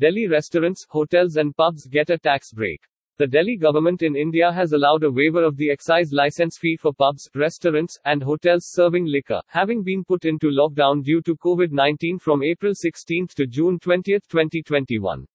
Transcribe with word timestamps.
Delhi 0.00 0.26
restaurants, 0.28 0.86
hotels, 0.88 1.36
and 1.36 1.54
pubs 1.54 1.86
get 1.86 2.08
a 2.08 2.16
tax 2.16 2.54
break. 2.54 2.80
The 3.18 3.26
Delhi 3.26 3.58
government 3.58 4.00
in 4.00 4.16
India 4.16 4.50
has 4.50 4.72
allowed 4.72 5.04
a 5.04 5.10
waiver 5.10 5.44
of 5.44 5.58
the 5.58 5.70
excise 5.70 6.10
license 6.10 6.56
fee 6.58 6.78
for 6.80 6.94
pubs, 6.94 7.28
restaurants, 7.34 7.98
and 8.06 8.22
hotels 8.22 8.70
serving 8.70 9.04
liquor, 9.04 9.42
having 9.48 9.82
been 9.84 10.02
put 10.02 10.24
into 10.24 10.46
lockdown 10.46 11.02
due 11.02 11.20
to 11.20 11.36
COVID 11.36 11.72
19 11.72 12.18
from 12.18 12.42
April 12.42 12.72
16 12.74 13.26
to 13.36 13.46
June 13.46 13.78
20, 13.78 14.12
2021. 14.26 15.26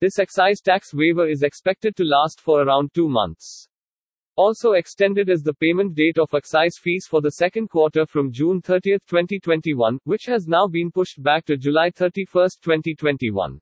This 0.00 0.20
excise 0.20 0.60
tax 0.60 0.94
waiver 0.94 1.28
is 1.28 1.42
expected 1.42 1.96
to 1.96 2.04
last 2.04 2.40
for 2.40 2.62
around 2.62 2.94
two 2.94 3.08
months. 3.08 3.66
Also 4.36 4.74
extended 4.74 5.28
is 5.28 5.42
the 5.42 5.54
payment 5.54 5.96
date 5.96 6.20
of 6.20 6.32
excise 6.34 6.78
fees 6.80 7.08
for 7.10 7.20
the 7.20 7.32
second 7.32 7.68
quarter 7.68 8.06
from 8.06 8.30
June 8.30 8.62
30, 8.62 8.92
2021, 9.08 9.98
which 10.04 10.26
has 10.26 10.46
now 10.46 10.68
been 10.68 10.92
pushed 10.92 11.20
back 11.20 11.44
to 11.46 11.56
July 11.56 11.90
31, 11.90 12.50
2021. 12.62 13.60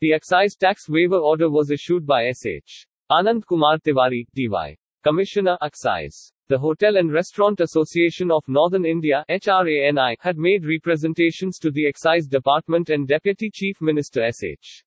The 0.00 0.14
excise 0.14 0.54
tax 0.54 0.88
waiver 0.88 1.18
order 1.18 1.50
was 1.50 1.70
issued 1.70 2.06
by 2.06 2.24
S.H. 2.28 2.86
Anand 3.10 3.44
Kumar 3.46 3.76
Tiwari, 3.80 4.24
DY. 4.34 4.78
Commissioner, 5.04 5.58
Excise. 5.60 6.32
The 6.48 6.56
Hotel 6.58 6.96
and 6.96 7.12
Restaurant 7.12 7.60
Association 7.60 8.30
of 8.30 8.42
Northern 8.48 8.86
India 8.86 9.26
HRANI, 9.28 10.16
had 10.20 10.38
made 10.38 10.64
representations 10.64 11.58
to 11.58 11.70
the 11.70 11.86
Excise 11.86 12.26
Department 12.26 12.88
and 12.88 13.06
Deputy 13.06 13.50
Chief 13.52 13.82
Minister 13.82 14.22
S.H. 14.22 14.84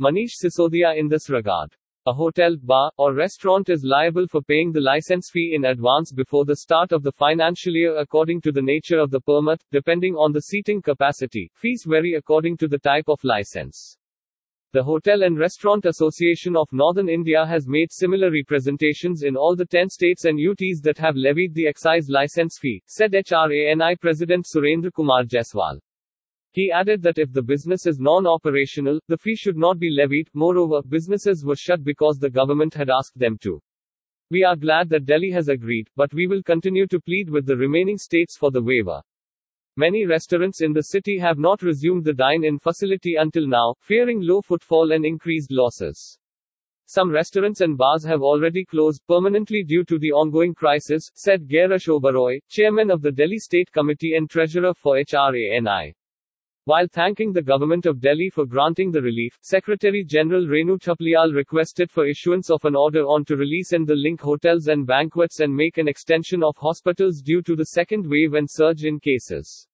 Manish 0.00 0.32
Sisodia 0.42 0.96
in 0.98 1.08
this 1.08 1.28
regard. 1.28 1.76
A 2.06 2.12
hotel, 2.14 2.56
bar, 2.62 2.90
or 2.96 3.12
restaurant 3.12 3.68
is 3.68 3.84
liable 3.84 4.26
for 4.26 4.40
paying 4.40 4.72
the 4.72 4.80
license 4.80 5.28
fee 5.30 5.52
in 5.54 5.66
advance 5.66 6.10
before 6.10 6.46
the 6.46 6.56
start 6.56 6.92
of 6.92 7.02
the 7.02 7.12
financial 7.12 7.74
year 7.74 7.98
according 7.98 8.40
to 8.40 8.50
the 8.50 8.62
nature 8.62 8.98
of 8.98 9.10
the 9.10 9.20
permit, 9.20 9.62
depending 9.72 10.14
on 10.14 10.32
the 10.32 10.40
seating 10.40 10.80
capacity. 10.80 11.50
Fees 11.54 11.84
vary 11.86 12.14
according 12.14 12.56
to 12.56 12.66
the 12.66 12.78
type 12.78 13.08
of 13.08 13.22
license. 13.24 13.97
The 14.74 14.84
Hotel 14.84 15.22
and 15.22 15.38
Restaurant 15.38 15.86
Association 15.86 16.54
of 16.54 16.68
Northern 16.72 17.08
India 17.08 17.46
has 17.46 17.66
made 17.66 17.90
similar 17.90 18.30
representations 18.30 19.22
in 19.22 19.34
all 19.34 19.56
the 19.56 19.64
10 19.64 19.88
states 19.88 20.26
and 20.26 20.38
UTs 20.38 20.82
that 20.82 20.98
have 20.98 21.16
levied 21.16 21.54
the 21.54 21.66
excise 21.66 22.10
license 22.10 22.58
fee, 22.60 22.82
said 22.86 23.12
HRANI 23.12 23.98
President 23.98 24.44
Surendra 24.44 24.92
Kumar 24.92 25.24
Jaiswal. 25.24 25.78
He 26.52 26.70
added 26.70 27.00
that 27.00 27.16
if 27.16 27.32
the 27.32 27.42
business 27.42 27.86
is 27.86 27.98
non 27.98 28.26
operational, 28.26 29.00
the 29.08 29.16
fee 29.16 29.36
should 29.36 29.56
not 29.56 29.78
be 29.78 29.88
levied. 29.88 30.28
Moreover, 30.34 30.82
businesses 30.86 31.46
were 31.46 31.56
shut 31.56 31.82
because 31.82 32.18
the 32.18 32.28
government 32.28 32.74
had 32.74 32.90
asked 32.90 33.18
them 33.18 33.38
to. 33.38 33.62
We 34.30 34.44
are 34.44 34.54
glad 34.54 34.90
that 34.90 35.06
Delhi 35.06 35.30
has 35.30 35.48
agreed, 35.48 35.88
but 35.96 36.12
we 36.12 36.26
will 36.26 36.42
continue 36.42 36.86
to 36.88 37.00
plead 37.00 37.30
with 37.30 37.46
the 37.46 37.56
remaining 37.56 37.96
states 37.96 38.36
for 38.36 38.50
the 38.50 38.62
waiver. 38.62 39.00
Many 39.78 40.06
restaurants 40.06 40.60
in 40.60 40.72
the 40.72 40.82
city 40.82 41.18
have 41.18 41.38
not 41.38 41.62
resumed 41.62 42.02
the 42.02 42.12
dine 42.12 42.42
in 42.42 42.58
facility 42.58 43.14
until 43.14 43.46
now, 43.46 43.76
fearing 43.78 44.18
low 44.20 44.42
footfall 44.42 44.90
and 44.90 45.04
increased 45.04 45.52
losses. 45.52 46.18
Some 46.86 47.12
restaurants 47.12 47.60
and 47.60 47.78
bars 47.78 48.04
have 48.04 48.20
already 48.20 48.64
closed 48.64 49.06
permanently 49.06 49.62
due 49.62 49.84
to 49.84 49.96
the 49.96 50.10
ongoing 50.10 50.52
crisis, 50.52 51.08
said 51.14 51.46
Girish 51.46 51.86
Oberoi, 51.86 52.40
chairman 52.48 52.90
of 52.90 53.02
the 53.02 53.12
Delhi 53.12 53.38
State 53.38 53.70
Committee 53.70 54.16
and 54.16 54.28
treasurer 54.28 54.74
for 54.74 54.96
HRANI. 54.96 55.94
While 56.64 56.88
thanking 56.88 57.32
the 57.32 57.40
government 57.40 57.86
of 57.86 58.00
Delhi 58.00 58.30
for 58.30 58.46
granting 58.46 58.90
the 58.90 59.00
relief, 59.00 59.38
Secretary 59.42 60.04
General 60.04 60.44
Renu 60.44 60.78
Thapliyal 60.78 61.34
requested 61.34 61.90
for 61.90 62.04
issuance 62.04 62.50
of 62.50 62.64
an 62.64 62.74
order 62.74 63.04
on 63.04 63.24
to 63.26 63.36
release 63.36 63.72
and 63.72 63.86
the 63.86 63.94
link 63.94 64.20
hotels 64.20 64.66
and 64.66 64.86
banquets 64.86 65.38
and 65.38 65.54
make 65.54 65.78
an 65.78 65.86
extension 65.86 66.42
of 66.42 66.56
hospitals 66.56 67.22
due 67.22 67.42
to 67.42 67.54
the 67.54 67.66
second 67.66 68.06
wave 68.06 68.34
and 68.34 68.50
surge 68.50 68.82
in 68.82 68.98
cases. 68.98 69.67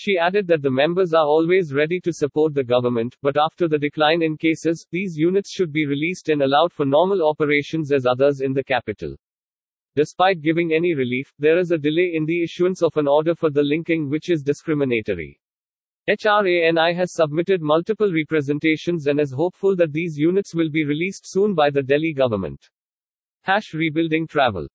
She 0.00 0.16
added 0.16 0.46
that 0.46 0.62
the 0.62 0.70
members 0.70 1.12
are 1.12 1.26
always 1.26 1.74
ready 1.74 1.98
to 2.02 2.12
support 2.12 2.54
the 2.54 2.62
government, 2.62 3.16
but 3.20 3.36
after 3.36 3.66
the 3.66 3.80
decline 3.80 4.22
in 4.22 4.36
cases, 4.36 4.86
these 4.92 5.16
units 5.16 5.50
should 5.50 5.72
be 5.72 5.86
released 5.86 6.28
and 6.28 6.40
allowed 6.40 6.72
for 6.72 6.86
normal 6.86 7.28
operations 7.28 7.90
as 7.90 8.06
others 8.06 8.40
in 8.40 8.52
the 8.52 8.62
capital. 8.62 9.16
Despite 9.96 10.40
giving 10.40 10.72
any 10.72 10.94
relief, 10.94 11.34
there 11.40 11.58
is 11.58 11.72
a 11.72 11.78
delay 11.78 12.12
in 12.14 12.26
the 12.26 12.44
issuance 12.44 12.80
of 12.80 12.96
an 12.96 13.08
order 13.08 13.34
for 13.34 13.50
the 13.50 13.64
linking 13.64 14.08
which 14.08 14.30
is 14.30 14.44
discriminatory. 14.44 15.40
HRANI 16.08 16.94
has 16.94 17.12
submitted 17.12 17.60
multiple 17.60 18.12
representations 18.12 19.08
and 19.08 19.18
is 19.18 19.32
hopeful 19.32 19.74
that 19.74 19.92
these 19.92 20.16
units 20.16 20.54
will 20.54 20.70
be 20.70 20.84
released 20.84 21.28
soon 21.28 21.56
by 21.56 21.70
the 21.70 21.82
Delhi 21.82 22.12
government. 22.12 22.70
Hash 23.40 23.74
rebuilding 23.74 24.28
travel. 24.28 24.66